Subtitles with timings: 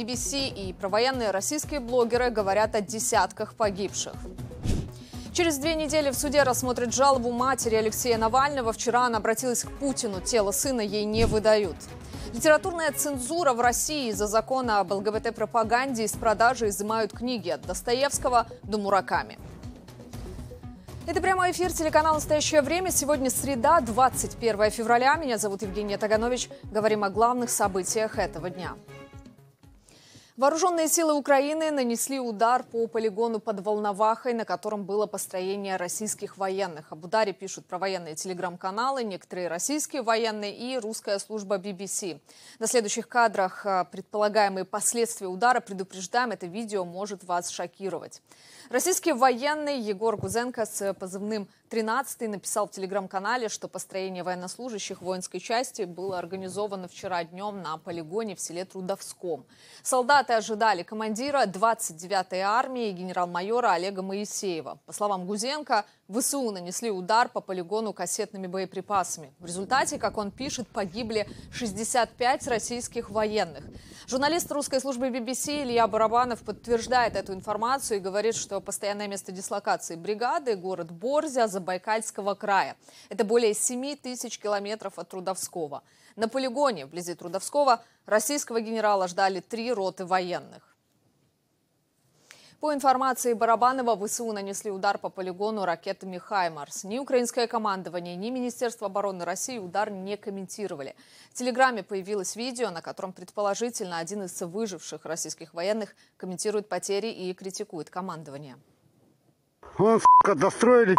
[0.00, 4.14] BBC и провоенные российские блогеры говорят о десятках погибших.
[5.34, 8.72] Через две недели в суде рассмотрят жалобу матери Алексея Навального.
[8.72, 10.22] Вчера она обратилась к Путину.
[10.22, 11.76] Тело сына ей не выдают.
[12.32, 18.78] Литературная цензура в России из-за закона об ЛГБТ-пропаганде из продажи изымают книги от Достоевского до
[18.78, 19.38] Мураками.
[21.06, 22.90] Это прямой эфир телеканала «Настоящее время».
[22.90, 25.16] Сегодня среда, 21 февраля.
[25.16, 26.48] Меня зовут Евгения Таганович.
[26.70, 28.76] Говорим о главных событиях этого дня.
[30.40, 36.92] Вооруженные силы Украины нанесли удар по полигону под Волновахой, на котором было построение российских военных.
[36.92, 42.20] Об ударе пишут про военные телеграм-каналы, некоторые российские военные и русская служба BBC.
[42.58, 45.60] На следующих кадрах а, предполагаемые последствия удара.
[45.60, 48.22] Предупреждаем, это видео может вас шокировать.
[48.70, 55.82] Российский военный Егор Гузенко с позывным 13 написал в телеграм-канале, что построение военнослужащих воинской части
[55.82, 59.46] было организовано вчера днем на полигоне в селе Трудовском.
[59.84, 64.80] Солдаты ожидали командира 29-й армии генерал-майора Олега Моисеева.
[64.84, 69.32] По словам Гузенко, ВСУ нанесли удар по полигону кассетными боеприпасами.
[69.38, 73.64] В результате, как он пишет, погибли 65 российских военных.
[74.08, 79.94] Журналист русской службы BBC Илья Барабанов подтверждает эту информацию и говорит, что постоянное место дислокации
[79.94, 82.76] бригады– город Борзя Забайкальского края.
[83.08, 85.82] Это более 7 тысяч километров от Трудовского.
[86.16, 90.69] На полигоне вблизи Трудовского российского генерала ждали три роты военных.
[92.60, 96.84] По информации Барабанова, ВСУ нанесли удар по полигону ракетами «Хаймарс».
[96.84, 100.94] Ни украинское командование, ни Министерство обороны России удар не комментировали.
[101.30, 107.32] В Телеграме появилось видео, на котором предположительно один из выживших российских военных комментирует потери и
[107.32, 108.58] критикует командование.
[109.78, 110.98] Вон, сука, достроили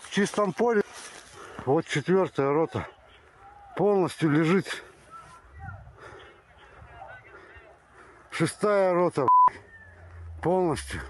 [0.00, 0.82] в чистом поле.
[1.64, 2.86] Вот четвертая рота
[3.74, 4.66] полностью лежит.
[8.30, 9.26] Шестая рота
[10.46, 11.00] полностью.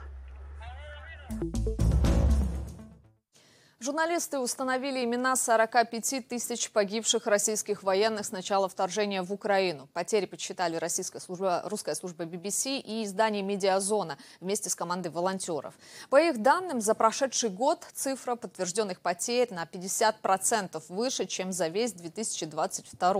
[3.79, 9.89] Журналисты установили имена 45 тысяч погибших российских военных с начала вторжения в Украину.
[9.93, 15.75] Потери подсчитали российская служба, русская служба BBC и издание «Медиазона» вместе с командой волонтеров.
[16.09, 21.93] По их данным, за прошедший год цифра подтвержденных потерь на 50% выше, чем за весь
[21.93, 23.15] 2022.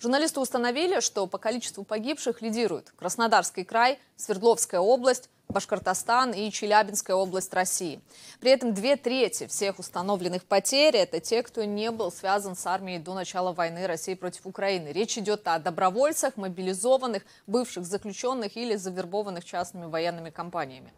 [0.00, 7.52] Журналисты установили, что по количеству погибших лидируют Краснодарский край, Свердловская область, Башкортостан и Челябинская область
[7.52, 8.00] России.
[8.38, 13.00] При этом две трети всех установленных потерь– это те, кто не был связан с армией
[13.00, 14.92] до начала войны России против Украины.
[14.92, 20.92] Речь идет о добровольцах, мобилизованных, бывших заключенных или завербованных частными военными компаниями.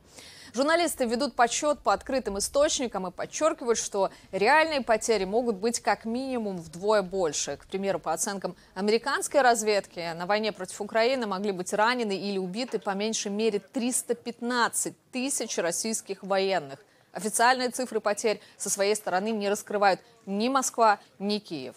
[0.55, 6.59] Журналисты ведут подсчет по открытым источникам и подчеркивают, что реальные потери могут быть как минимум
[6.59, 7.57] вдвое больше.
[7.57, 12.79] К примеру, по оценкам американской разведки, на войне против Украины могли быть ранены или убиты
[12.79, 16.79] по меньшей мере 315 тысяч российских военных.
[17.11, 21.75] Официальные цифры потерь со своей стороны не раскрывают ни Москва, ни Киев.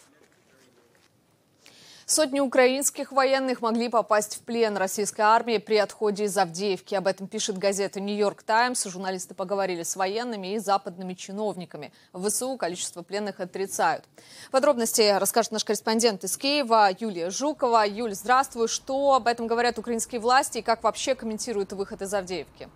[2.09, 6.95] Сотни украинских военных могли попасть в плен российской армии при отходе из Авдеевки.
[6.95, 8.85] Об этом пишет газета «Нью-Йорк Таймс».
[8.85, 11.91] Журналисты поговорили с военными и западными чиновниками.
[12.13, 14.05] В ВСУ количество пленных отрицают.
[14.51, 17.85] Подробности расскажет наш корреспондент из Киева Юлия Жукова.
[17.85, 18.69] Юль, здравствуй.
[18.69, 22.69] Что об этом говорят украинские власти и как вообще комментируют выход из Авдеевки?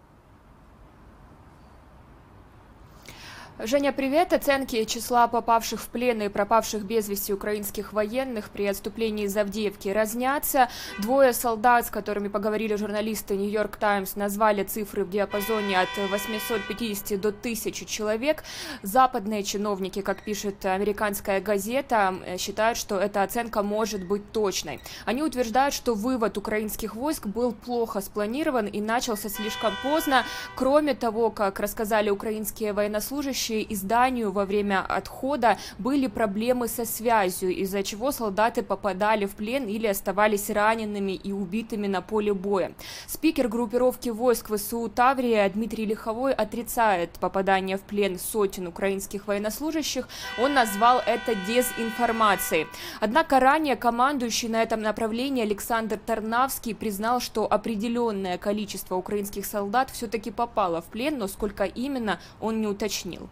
[3.64, 4.34] Женя, привет.
[4.34, 9.90] Оценки числа попавших в плен и пропавших без вести украинских военных при отступлении из Авдеевки
[9.90, 10.68] разнятся.
[10.98, 17.30] Двое солдат, с которыми поговорили журналисты Нью-Йорк Таймс, назвали цифры в диапазоне от 850 до
[17.30, 18.44] 1000 человек.
[18.82, 24.80] Западные чиновники, как пишет американская газета, считают, что эта оценка может быть точной.
[25.06, 30.24] Они утверждают, что вывод украинских войск был плохо спланирован и начался слишком поздно.
[30.56, 37.50] Кроме того, как рассказали украинские военнослужащие, соответствующие изданию во время отхода были проблемы со связью,
[37.56, 42.72] из-за чего солдаты попадали в плен или оставались ранеными и убитыми на поле боя.
[43.08, 50.08] Спикер группировки войск ВСУ Таврия Дмитрий Лиховой отрицает попадание в плен сотен украинских военнослужащих.
[50.40, 52.68] Он назвал это дезинформацией.
[53.00, 60.32] Однако ранее командующий на этом направлении Александр Тарнавский признал, что определенное количество украинских солдат все-таки
[60.32, 63.30] попало в плен, но сколько именно он не уточнил.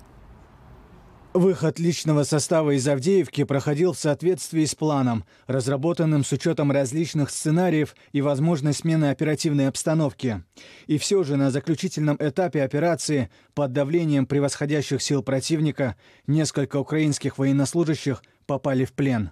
[1.33, 7.95] Выход личного состава из Авдеевки проходил в соответствии с планом, разработанным с учетом различных сценариев
[8.13, 10.43] и возможной смены оперативной обстановки.
[10.87, 18.23] И все же на заключительном этапе операции под давлением превосходящих сил противника несколько украинских военнослужащих
[18.47, 19.29] попали в плен.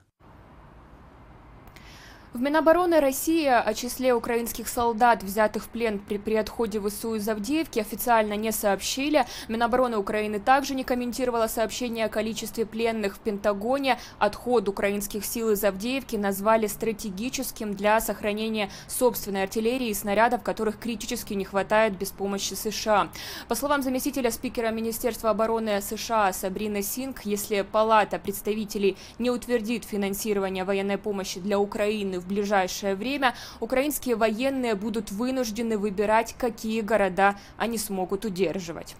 [2.38, 7.16] В Минобороны России о числе украинских солдат, взятых в плен при, при отходе в ИСУ
[7.16, 9.26] из Авдеевки, официально не сообщили.
[9.48, 13.98] Минобороны Украины также не комментировала сообщение о количестве пленных в Пентагоне.
[14.20, 21.34] Отход украинских сил из Авдеевки назвали стратегическим для сохранения собственной артиллерии и снарядов, которых критически
[21.34, 23.10] не хватает без помощи США.
[23.48, 30.66] По словам заместителя спикера Министерства обороны США Сабрины Синг, если Палата представителей не утвердит финансирование
[30.66, 37.38] военной помощи для Украины в в ближайшее время украинские военные будут вынуждены выбирать, какие города
[37.58, 38.96] они смогут удерживать.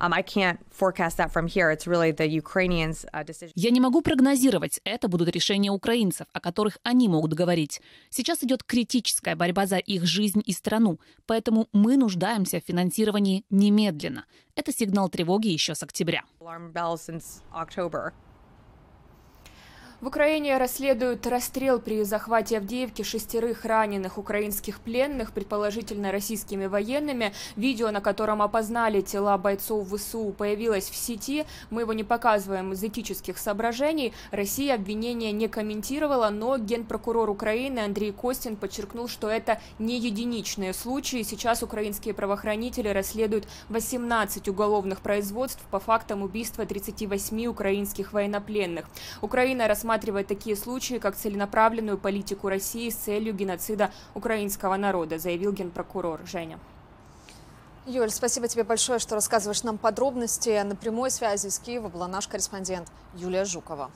[0.00, 0.24] Um, uh,
[3.54, 7.82] Я не могу прогнозировать, это будут решения украинцев, о которых они могут говорить.
[8.08, 14.24] Сейчас идет критическая борьба за их жизнь и страну, поэтому мы нуждаемся в финансировании немедленно.
[14.54, 16.22] Это сигнал тревоги еще с октября.
[20.00, 27.34] В Украине расследуют расстрел при захвате Авдеевки шестерых раненых украинских пленных, предположительно российскими военными.
[27.54, 31.44] Видео, на котором опознали тела бойцов ВСУ, появилось в сети.
[31.68, 34.14] Мы его не показываем из этических соображений.
[34.30, 41.20] Россия обвинения не комментировала, но генпрокурор Украины Андрей Костин подчеркнул, что это не единичные случаи.
[41.20, 48.86] Сейчас украинские правоохранители расследуют 18 уголовных производств по фактам убийства 38 украинских военнопленных.
[49.20, 55.52] Украина рассматривает рассматривает такие случаи как целенаправленную политику России с целью геноцида украинского народа, заявил
[55.52, 56.60] генпрокурор Женя.
[57.86, 60.62] Юль, спасибо тебе большое, что рассказываешь нам подробности.
[60.62, 63.90] На прямой связи с Киева была наш корреспондент Юлия Жукова.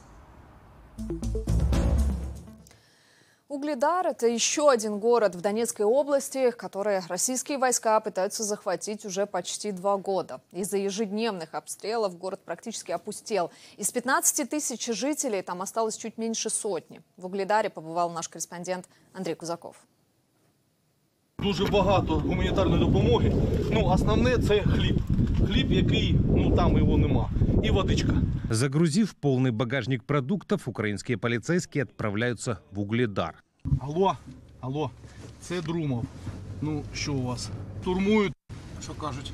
[3.55, 9.71] Угледар– это еще один город в Донецкой области, который российские войска пытаются захватить уже почти
[9.71, 10.41] два года.
[10.51, 13.53] Из-за ежедневных обстрелов город практически опустел.
[13.77, 17.01] Из 15 тысяч жителей там осталось чуть меньше сотни.
[17.17, 19.77] В Угледаре побывал наш корреспондент Андрей Кузаков.
[21.43, 23.33] Дуже багато гуманітарної допомоги.
[23.73, 25.01] Ну, основне це хліб.
[25.47, 27.29] Хліб, який ну там його нема,
[27.63, 28.13] і водичка.
[28.51, 33.35] Загрузив полный багажник продуктов, украинские полицейские отправляются в Угледар.
[33.81, 34.17] Алло,
[34.61, 34.91] алло,
[35.41, 36.05] це Друмов.
[36.63, 37.51] Ну, що у вас?
[37.85, 38.33] Турмують,
[38.83, 39.33] що кажуть.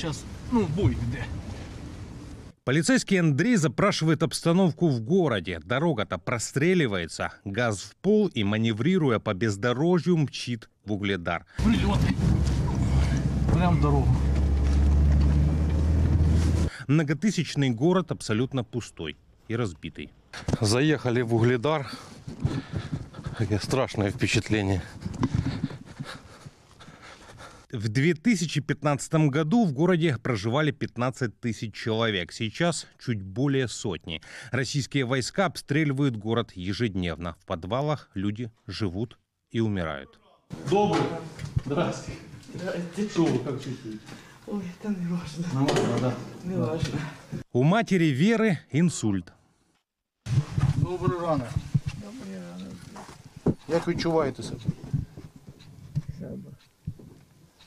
[0.00, 1.24] Зараз, ну, бой йде.
[2.68, 5.58] Полицейский Андрей запрашивает обстановку в городе.
[5.64, 7.32] Дорога-то простреливается.
[7.46, 11.46] Газ в пол и, маневрируя по бездорожью, мчит в угледар.
[11.64, 12.14] Прильоти.
[13.54, 14.14] Прям дорогу.
[16.88, 19.16] Многотысячный город абсолютно пустой
[19.48, 20.12] и разбитый.
[20.60, 21.90] Заехали в Угледар.
[23.62, 24.82] Страшное впечатление.
[27.70, 32.32] В 2015 году в городе проживали 15 тысяч человек.
[32.32, 34.22] Сейчас чуть более сотни.
[34.50, 37.36] Российские войска обстреливают город ежедневно.
[37.40, 39.18] В подвалах люди живут
[39.50, 40.18] и умирают.
[40.70, 41.02] Добрый.
[41.66, 42.20] Здравствуйте.
[42.54, 43.10] Здравствуйте.
[43.10, 43.98] Что вы как чувствуете?
[44.46, 45.44] Ой, это не важно.
[45.52, 45.68] Ну,
[46.00, 46.14] да.
[46.44, 46.98] Не важно.
[47.52, 49.30] У матери Веры инсульт.
[50.76, 51.48] Добрий ранок.
[52.02, 53.56] Добрий ранок.
[53.68, 54.60] Як відчуваєте себе?
[56.18, 56.57] Жаба.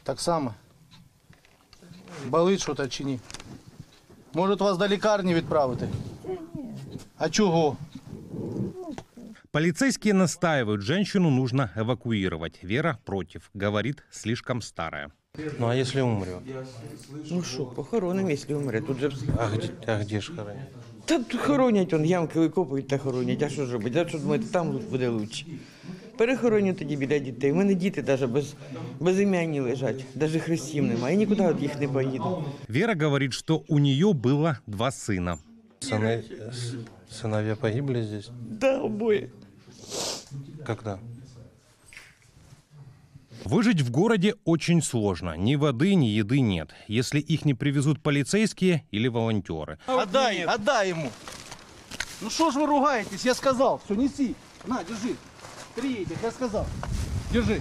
[0.03, 0.53] Так само?
[2.27, 3.19] Болить щось чи ні?
[4.33, 5.89] Може вас до лікарні відправити?
[7.17, 7.77] А чого?
[9.51, 12.59] Полицейские настаивают, женщину нужно эвакуировать.
[12.63, 13.49] Вера против.
[13.53, 15.11] Говорит, слишком старая.
[15.59, 16.39] Ну а если умрет?
[17.31, 18.81] Ну що, похоронимо, якщо умре.
[18.81, 20.67] Тут же А где, а где ж хоронят?
[21.05, 23.41] та тут хоронять, он ямки викопують та хоронять.
[23.43, 23.99] А що ж робити?
[23.99, 25.45] А що думаєте, там буде краще.
[26.20, 27.52] Перехороню тоді біля дітей.
[27.52, 28.54] У мене діти навіть без,
[29.00, 31.14] безім'яні лежать, навіть хрестів немає.
[31.14, 32.44] Я нікуди від їх не поїду.
[32.68, 35.38] Вера говорит, что у нее было два сына.
[35.80, 36.22] Сыны,
[36.52, 36.74] с-
[37.22, 38.30] сыновья погибли здесь?
[38.60, 39.28] Да, обоє.
[40.66, 40.98] Когда?
[43.44, 45.36] Выжить в городе очень сложно.
[45.36, 46.70] Ни воды, ни еды нет.
[46.88, 49.78] Если их не привезут полицейские или волонтеры.
[49.86, 51.10] Отдай, отдай ему.
[52.22, 53.24] Ну что ж вы ругаетесь?
[53.24, 54.34] Я сказал, все, неси.
[54.66, 55.14] На, держи.
[55.74, 56.66] Три этих, я сказал.
[57.32, 57.60] Держи.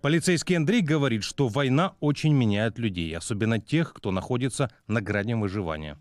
[0.00, 5.96] Полицейский Андрей говорит, что война очень меняет людей, особенно тех, кто находится на грани выживания.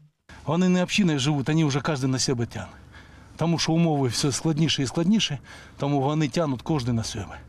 [0.46, 2.78] Вони не общиною живуть, вони вже кожен на себе тягне.
[3.38, 5.40] Тому що умови все складніше і складніше,
[5.78, 7.40] тому вони тягнуть кожен на себе.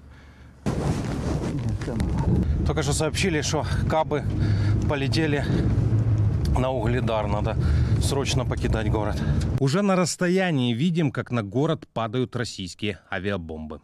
[2.66, 4.24] Только что сообщили, что кабы
[4.88, 5.44] полетели
[6.58, 7.28] на Угледар.
[7.28, 7.56] Надо
[8.02, 9.16] срочно покидать город.
[9.60, 13.78] Уже на расстоянии видим, как на город падают российские авиабомбы.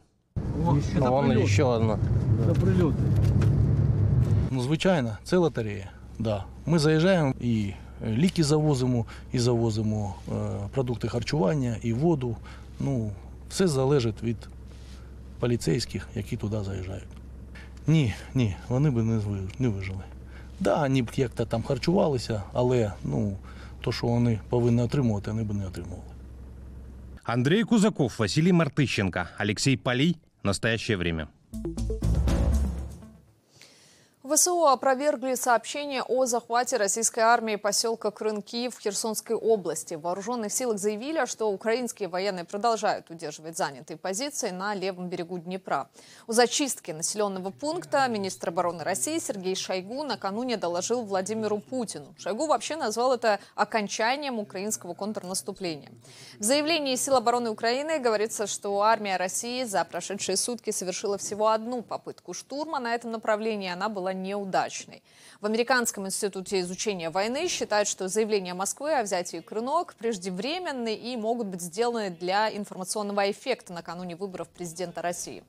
[1.01, 1.99] А вон еще одна.
[2.47, 2.97] Це прильоти.
[4.51, 5.91] Ну, звичайно, це лотерея.
[6.19, 6.45] Да.
[6.67, 7.73] Ми заїжджаємо і
[8.07, 10.33] е, ліки завозимо, і завозимо е,
[10.75, 12.37] продукти харчування, і воду.
[12.81, 13.11] Ну,
[13.51, 14.37] все залежить від
[15.41, 17.05] поліцейських, які туди заїжджають.
[17.87, 20.01] Ні, ні, вони б не ви- не вижили.
[20.60, 23.38] Да, вони б як-то там харчувалися, але ну,
[23.82, 26.04] то, що вони повинні отримувати, вони б не отримували.
[27.24, 30.16] Андрей Кузаков, Василий Мартыщенко, Алексей Полей.
[30.44, 31.28] Настоящее время.
[34.28, 39.94] ВСУ опровергли сообщение о захвате российской армии поселка Крынки в Херсонской области.
[39.94, 45.90] В вооруженных силах заявили, что украинские военные продолжают удерживать занятые позиции на левом берегу Днепра.
[46.28, 52.14] У зачистки населенного пункта министр обороны России Сергей Шойгу накануне доложил Владимиру Путину.
[52.18, 55.92] Шойгу вообще назвал это окончанием украинского контрнаступления.
[56.38, 61.82] В заявлении сил обороны Украины говорится, что армия России за прошедшие сутки совершила всего одну
[61.82, 63.70] попытку штурма на этом направлении.
[63.70, 65.04] Она была неудачной.
[65.40, 71.48] В Американском институте изучения войны считают, что заявления Москвы о взятии Крынок преждевременны и могут
[71.48, 75.44] быть сделаны для информационного эффекта накануне выборов президента России.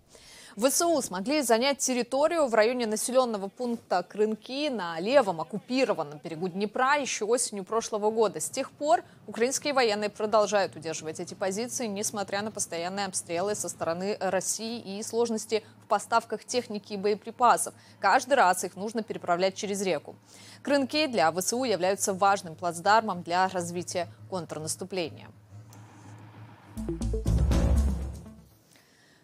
[0.58, 7.26] ВСУ смогли занять территорию в районе населенного пункта Крынки на левом оккупированном берегу Днепра еще
[7.26, 8.40] осенью прошлого года.
[8.40, 14.16] С тех пор украинские военные продолжают удерживать эти позиции, несмотря на постоянные обстрелы со стороны
[14.18, 17.72] России и сложности в поставках техники и боеприпасов.
[18.00, 20.16] Каждый раз их нужно переправлять через реку.
[20.64, 25.28] Крынки для ВСУ являются важным плацдармом для развития контрнаступления.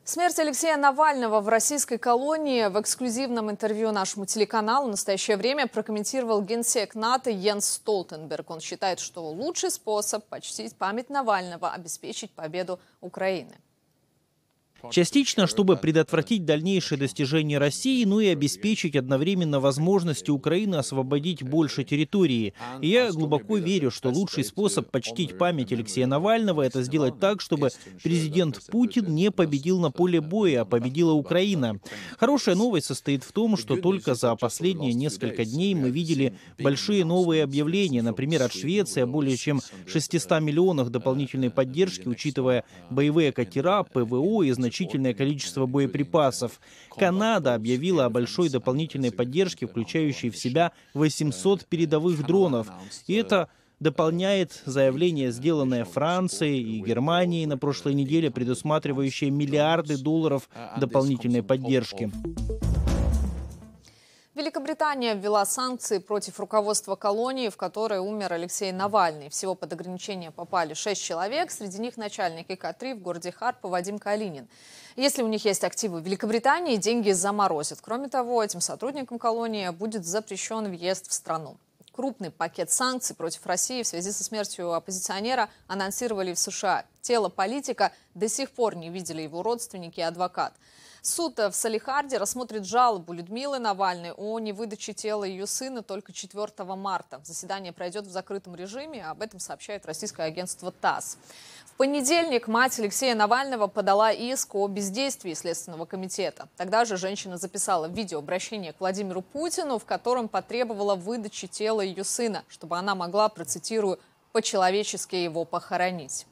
[0.06, 6.42] Смерть Алексея Навального в российской колонии в эксклюзивном интервью нашему телеканалу в настоящее время прокомментировал
[6.42, 8.50] генсек НАТО Йенс Столтенберг.
[8.50, 13.54] Он считает, что лучший способ почтить память Навального– обеспечить победу Украины.
[14.90, 22.54] Частично, чтобы предотвратить дальнейшее достижение России, ну и обеспечить одновременно возможности Украины освободить больше территории.
[22.80, 27.70] И я глубоко верю, что лучший способ почтить память Алексея Навального– это сделать так, чтобы
[28.02, 31.80] президент Путин не победил на поле боя, а победила Украина.
[32.18, 37.42] Хорошая новость состоит в том, что только за последние несколько дней мы видели большие новые
[37.42, 44.42] объявления, например, от Швеции о более чем 600 миллионах дополнительной поддержки, учитывая боевые катера, ПВО
[44.42, 46.60] и значительные значительное количество боеприпасов.
[46.96, 52.66] Канада объявила о большой дополнительной поддержке, включающей в себя 800 передовых дронов.
[53.06, 60.48] И это дополняет заявление, сделанное Францией и Германией на прошлой неделе, предусматривающее миллиарды долларов
[60.80, 62.10] дополнительной поддержки.
[64.34, 69.28] Великобритания ввела санкции против руководства колонии, в которой умер Алексей Навальный.
[69.28, 74.48] Всего под ограничения попали шесть человек, среди них начальник ИК-3 в городе Харпа Вадим Калинин.
[74.96, 77.78] Если у них есть активы в Великобритании, деньги заморозят.
[77.80, 81.56] Кроме того, этим сотрудникам колонии будет запрещен въезд в страну.
[81.92, 86.84] Крупный пакет санкций против России в связи со смертью оппозиционера анонсировали в США.
[87.02, 90.54] Тело политика до сих пор не видели его родственники и адвокат.
[91.06, 97.20] Суд в Салихарде рассмотрит жалобу Людмилы Навальной о невыдаче тела ее сына только 4 марта.
[97.24, 101.18] Заседание пройдет в закрытом режиме, об этом сообщает российское агентство ТАСС.
[101.66, 106.48] В понедельник мать Алексея Навального подала иск о бездействии Следственного комитета.
[106.56, 112.44] Тогда же женщина записала видеообращение к Владимиру Путину, в котором потребовала выдачи тела ее сына,
[112.48, 114.00] чтобы она могла, процитирую,
[114.32, 116.24] по-человечески его похоронить.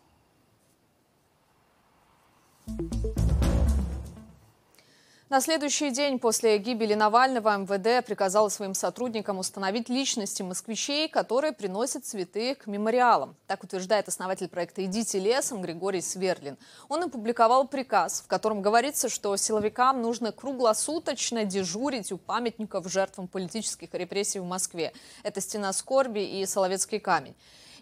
[5.32, 12.04] На следующий день после гибели Навального МВД приказало своим сотрудникам установить личности москвичей, которые приносят
[12.04, 13.34] цветы к мемориалам.
[13.46, 16.58] Так утверждает основатель проекта «Идите лесом» Григорий Сверлин.
[16.90, 23.88] Он опубликовал приказ, в котором говорится, что силовикам нужно круглосуточно дежурить у памятников жертвам политических
[23.94, 24.92] репрессий в Москве.
[25.22, 27.34] Это «Стена скорби» и «Соловецкий камень».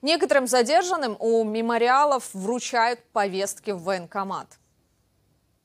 [0.02, 4.46] Некоторым задержанным у мемориалов вручают повестки в военкомат.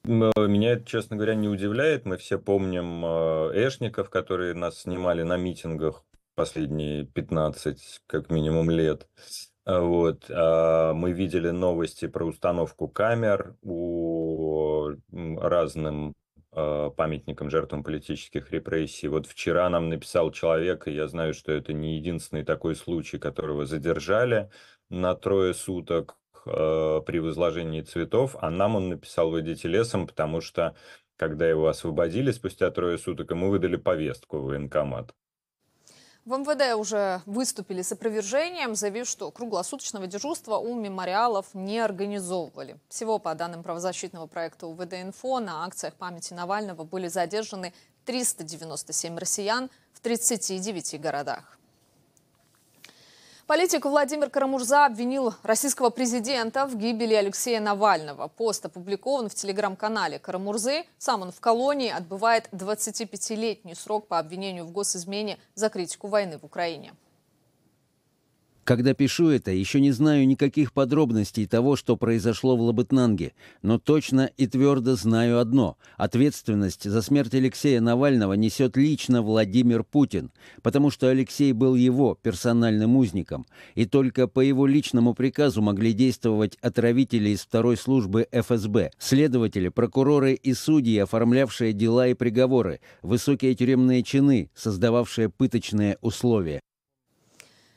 [0.07, 2.05] Меня это, честно говоря, не удивляет.
[2.05, 6.03] Мы все помним э, эшников, которые нас снимали на митингах
[6.35, 9.07] последние 15, как минимум, лет.
[9.65, 10.25] А вот.
[10.29, 16.13] А мы видели новости про установку камер у разным
[16.51, 19.07] э, памятникам жертвам политических репрессий.
[19.07, 23.65] Вот вчера нам написал человек, и я знаю, что это не единственный такой случай, которого
[23.65, 24.51] задержали
[24.89, 30.75] на трое суток э, при возложении цветов, а нам он написал «Выйдите лесом», потому что
[31.17, 35.13] когда его освободили спустя трое суток, ему выдали повестку в военкомат.
[36.25, 42.79] В МВД уже выступили с опровержением, заявив, что круглосуточного дежурства у мемориалов не организовывали.
[42.89, 47.73] Всего, по данным правозащитного проекта УВД-Инфо, на акциях памяти Навального были задержаны
[48.05, 51.59] 397 россиян в 39 городах.
[53.47, 58.27] Политик Владимир Карамурза обвинил российского президента в гибели Алексея Навального.
[58.27, 60.85] Пост опубликован в телеграм-канале Карамурзы.
[60.97, 66.43] Сам он в колонии отбывает 25-летний срок по обвинению в госизмене за критику войны в
[66.43, 66.95] Украине.
[68.65, 74.31] Когда пишу это, еще не знаю никаких подробностей того, что произошло в Лабытнанге, но точно
[74.37, 80.31] и твердо знаю одно– ответственность за смерть Алексея Навального несет лично Владимир Путин,
[80.63, 83.45] потому что Алексей был его персональным узником,
[83.75, 90.33] и только по его личному приказу могли действовать отравители из второй службы ФСБ, следователи, прокуроры
[90.33, 96.61] и судьи, оформлявшие дела и приговоры, высокие тюремные чины, создававшие пыточные условия.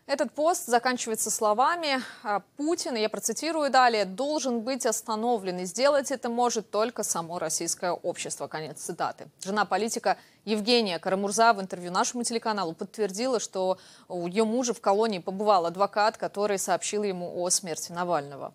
[0.09, 6.31] Этот пост заканчивается словами «А «Путин, я процитирую далее, должен быть остановлен, и сделать это
[6.31, 8.47] может только само российское общество».
[8.47, 9.29] Конец цитаты.
[9.45, 13.77] Жена политика Евгения Карамурза в интервью нашему телеканалу подтвердила, что
[14.09, 18.55] у ее мужа в колонии побывал адвокат, который сообщил ему о смерти Навального.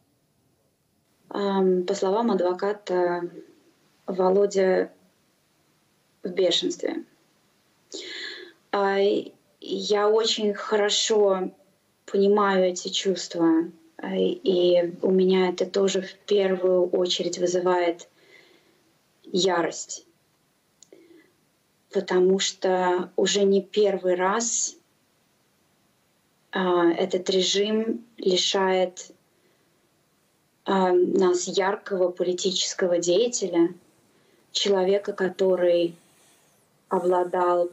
[1.29, 3.29] По словам адвоката,
[4.07, 4.91] Володя
[6.23, 7.03] в бешенстве.
[9.65, 11.49] Я очень хорошо
[12.05, 13.71] понимаю эти чувства,
[14.03, 18.09] и у меня это тоже в первую очередь вызывает
[19.23, 20.05] ярость,
[21.93, 24.75] потому что уже не первый раз
[26.51, 29.11] а, этот режим лишает
[30.65, 33.73] а, нас яркого политического деятеля,
[34.51, 35.95] человека, который
[36.89, 37.69] обладал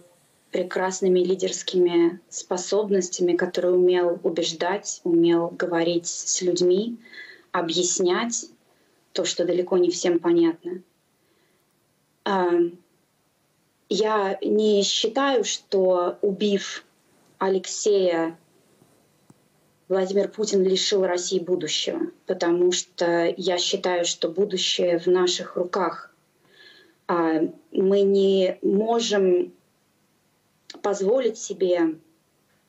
[0.50, 6.97] прекрасными лидерскими способностями, который умел убеждать, умел говорить с людьми,
[7.52, 8.47] объяснять
[9.12, 10.83] то, что далеко не всем понятно.
[12.25, 12.50] А,
[13.88, 16.85] я не считаю, что убив
[17.38, 18.37] Алексея,
[19.88, 26.14] Владимир Путин лишил России будущего, потому что я считаю, что будущее в наших руках.
[27.09, 27.40] А,
[27.73, 29.52] мы не можем
[30.83, 31.97] позволить себе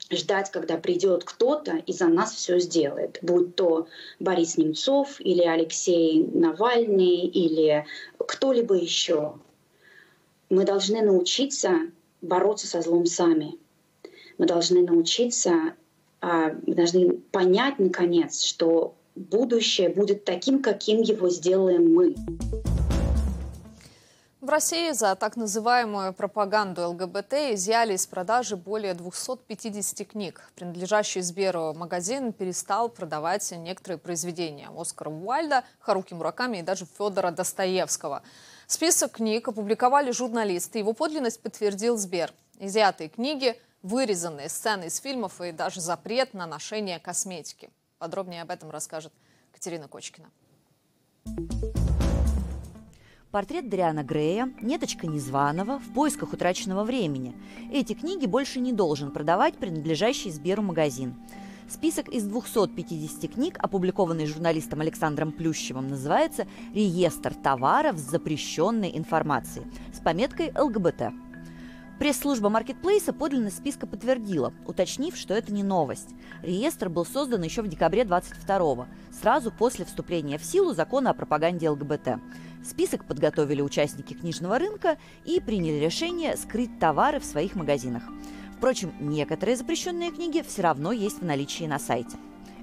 [0.09, 3.87] ждать, когда придет кто-то и за нас все сделает, будь то
[4.19, 7.85] Борис Немцов или Алексей Навальный или
[8.17, 9.35] кто-либо еще.
[10.49, 13.57] Мы должны научиться бороться со злом сами.
[14.37, 15.75] Мы должны научиться,
[16.19, 22.15] а, мы должны понять, наконец, что будущее будет таким, каким его сделаем мы.
[24.41, 30.41] В России за так называемую пропаганду ЛГБТ изъяли из продажи более 250 книг.
[30.55, 38.23] Принадлежащий Сберу магазин перестал продавать некоторые произведения Оскара Уальда, Харуки Мураками и даже Федора Достоевского.
[38.65, 40.79] Список книг опубликовали журналисты.
[40.79, 42.33] Его подлинность подтвердил Сбер.
[42.57, 47.69] Изъятые книги, вырезанные сцены из фильмов и даже запрет на ношение косметики.
[47.99, 49.13] Подробнее об этом расскажет
[49.51, 50.31] Катерина Кочкина.
[53.31, 57.33] Портрет Дриана Грея, Неточка Незваного, В поисках утраченного времени.
[57.71, 61.15] Эти книги больше не должен продавать принадлежащий Сберу магазин.
[61.69, 70.01] Список из 250 книг, опубликованный журналистом Александром Плющевым, называется «Реестр товаров с запрещенной информацией» с
[70.01, 71.13] пометкой «ЛГБТ».
[72.01, 76.15] Пресс-служба маркетплейса подлинность списка подтвердила, уточнив, что это не новость.
[76.41, 81.69] Реестр был создан еще в декабре 22 сразу после вступления в силу закона о пропаганде
[81.69, 82.19] ЛГБТ.
[82.65, 88.01] Список подготовили участники книжного рынка и приняли решение скрыть товары в своих магазинах.
[88.57, 92.17] Впрочем, некоторые запрещенные книги все равно есть в наличии на сайте.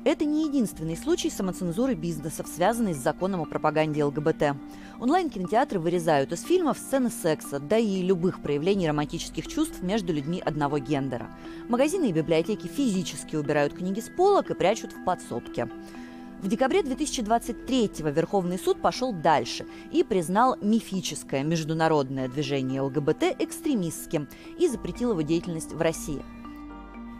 [0.04, 4.56] Это не единственный случай самоцензуры бизнесов, связанный с законом о пропаганде ЛГБТ.
[5.00, 10.78] Онлайн-кинотеатры вырезают из фильмов сцены секса, да и любых проявлений романтических чувств между людьми одного
[10.78, 11.28] гендера.
[11.68, 15.68] Магазины и библиотеки физически убирают книги с полок и прячут в подсобке.
[16.40, 24.68] В декабре 2023 Верховный суд пошел дальше и признал мифическое международное движение ЛГБТ экстремистским и
[24.68, 26.22] запретил его деятельность в России.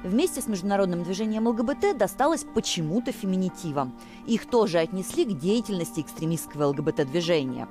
[0.04, 3.92] Вместе с международным движением ЛГБТ досталось почему-то феминитивам.
[4.26, 7.66] Их тоже отнесли к деятельности экстремистского ЛГБТ-движения.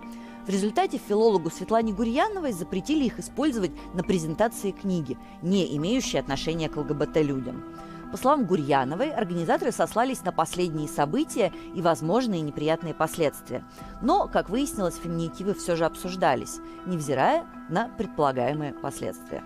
[0.45, 6.75] В результате филологу Светлане Гурьяновой запретили их использовать на презентации книги, не имеющей отношения к
[6.75, 7.63] ЛГБТ-людям.
[8.11, 13.65] По словам Гурьяновой, организаторы сослались на последние события и возможные неприятные последствия.
[14.01, 19.43] Но, как выяснилось, феминитивы все же обсуждались, невзирая на предполагаемые последствия.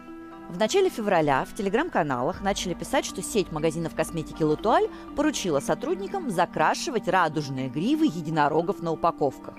[0.52, 7.08] В начале февраля в телеграм-каналах начали писать, что сеть магазинов косметики «Лутуаль» поручила сотрудникам закрашивать
[7.08, 9.54] радужные гривы единорогов на упаковках.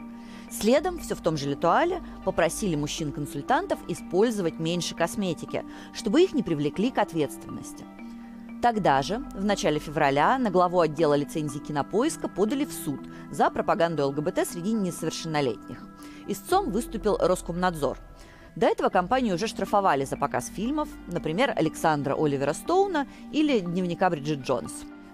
[0.50, 6.90] Следом, все в том же Литуале, попросили мужчин-консультантов использовать меньше косметики, чтобы их не привлекли
[6.90, 7.87] к ответственности–
[8.62, 14.07] Тогда же, в начале февраля, на главу отдела лицензии кинопоиска подали в суд за пропаганду
[14.07, 15.85] ЛГБТ среди несовершеннолетних.
[16.28, 17.98] Истцом выступил Роскомнадзор.
[18.55, 24.41] До этого компанию уже штрафовали за показ фильмов, например, Александра Оливера Стоуна или дневника Бриджит
[24.41, 24.73] Джонс.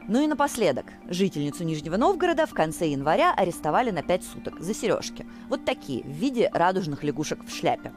[0.09, 5.25] Ну и напоследок, жительницу Нижнего Новгорода в конце января арестовали на 5 суток за сережки.
[5.49, 7.93] Вот такие, в виде радужных лягушек в шляпе.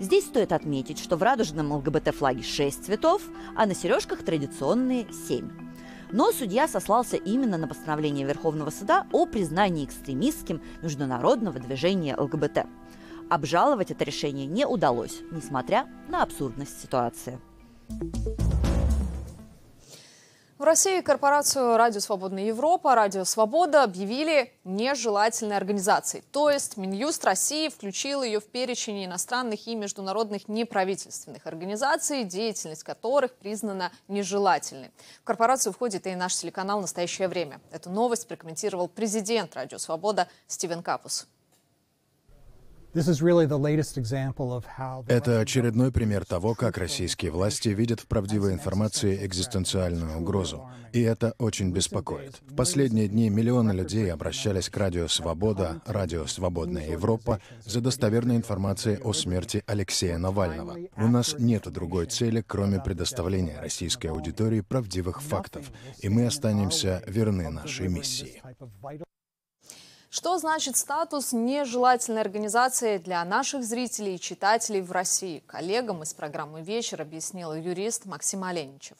[0.00, 3.20] Здесь стоит отметить, что в радужном ЛГБТ-флаге 6 цветов,
[3.54, 5.50] а на сережках традиционные 7.
[6.12, 12.66] Но судья сослался именно на постановление Верховного суда о признании экстремистским международного движения ЛГБТ.
[13.28, 17.40] Обжаловать это решение не удалось, несмотря на абсурдность ситуации.
[20.58, 26.24] В России корпорацию «Радио Свободная Европа», «Радио Свобода» объявили нежелательной организацией.
[26.32, 33.34] То есть Минюст России включил ее в перечень иностранных и международных неправительственных организаций, деятельность которых
[33.34, 34.92] признана нежелательной.
[35.20, 37.60] В корпорацию входит и наш телеканал «Настоящее время».
[37.70, 41.26] Эту новость прокомментировал президент «Радио Свобода» Стивен Капус.
[45.06, 50.66] Это очередной пример того, как российские власти видят в правдивой информации экзистенциальную угрозу.
[50.94, 52.40] И это очень беспокоит.
[52.48, 58.96] В последние дни миллионы людей обращались к Радио Свобода, Радио Свободная Европа за достоверной информацией
[59.02, 60.78] о смерти Алексея Навального.
[60.96, 67.50] У нас нет другой цели, кроме предоставления российской аудитории правдивых фактов, и мы останемся верны
[67.50, 68.42] нашей миссии.
[70.16, 75.42] Что значит статус нежелательной организации для наших зрителей и читателей в России?
[75.46, 78.96] Коллегам из программы «Вечер» объяснил юрист Максим Оленичев.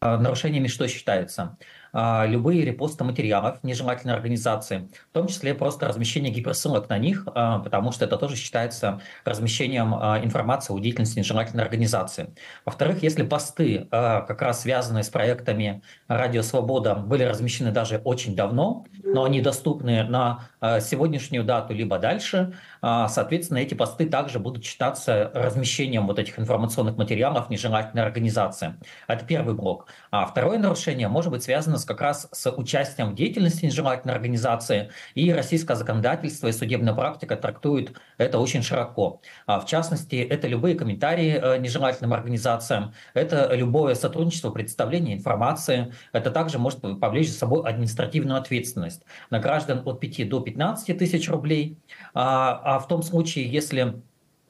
[0.00, 1.56] Нарушениями что считается?
[1.92, 7.58] А, любые репосты материалов нежелательной организации, в том числе просто размещение гиперссылок на них, а,
[7.58, 12.34] потому что это тоже считается размещением а, информации о деятельности нежелательной организации.
[12.64, 18.86] Во-вторых, если посты, как раз связанные с проектами «Радио Свобода», были размещены даже очень давно,
[19.04, 20.48] но они доступны на
[20.80, 27.50] сегодняшнюю дату либо дальше, соответственно, эти посты также будут считаться размещением вот этих информационных материалов
[27.50, 28.74] нежелательной организации.
[29.06, 29.88] Это первый блок.
[30.10, 34.90] А второе нарушение может быть связано с, как раз с участием в деятельности нежелательной организации,
[35.14, 39.20] и российское законодательство и судебная практика трактуют это очень широко.
[39.46, 46.30] А в частности, это любые комментарии э, нежелательным организациям, это любое сотрудничество, представление информации, это
[46.30, 51.76] также может повлечь за собой административную ответственность на граждан от 5 до 15 тысяч рублей,
[52.14, 54.00] а, а в том случае, если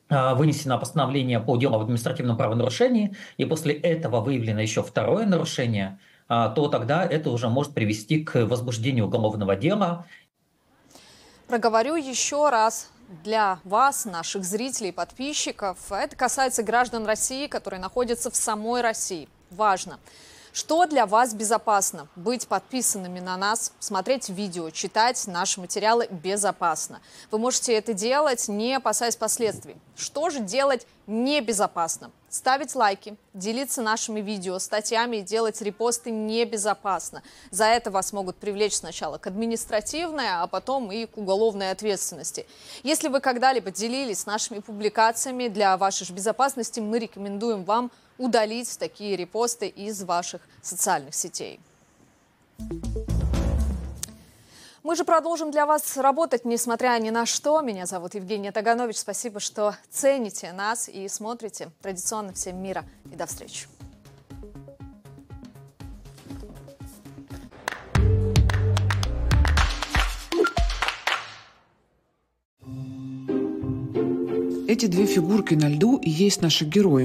[0.09, 5.99] а, вынесено постановление по делу об административном правонарушении, и после этого выявлено еще второе нарушение–
[6.55, 10.07] то тогда это уже может привести к возбуждению уголовного дела.
[11.47, 12.90] Проговорю еще раз
[13.25, 15.77] для вас, наших зрителей подписчиков.
[15.90, 19.29] Это касается граждан России, которые находятся в самой России.
[19.51, 19.99] Важно.
[20.53, 22.09] Что для вас безопасно?
[22.15, 27.01] Быть подписанными на нас, смотреть видео, читать наши материалы безопасно.
[27.31, 29.77] Вы можете это делать, не опасаясь последствий.
[29.97, 32.11] Что же делать небезопасно?
[32.29, 37.23] Ставить лайки, делиться нашими видео, статьями и делать репосты небезопасно.
[37.51, 42.47] За это вас могут привлечь сначала к административной, а потом и к уголовной ответственности.
[42.83, 47.91] Если вы когда-либо делились нашими публикациями, для вашей же безопасности мы рекомендуем вам
[48.22, 51.58] удалить такие репосты из ваших социальных сетей.
[54.85, 57.61] Мы же продолжим для вас работать, несмотря ни на что.
[57.61, 58.98] Меня зовут Евгения Таганович.
[58.98, 61.70] Спасибо, что цените нас и смотрите.
[61.82, 63.66] Традиционно всем мира и до встречи.
[74.72, 77.00] Эти две фигурки на льду и есть наши герои.